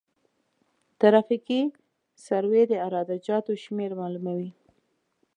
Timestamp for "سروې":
2.25-2.63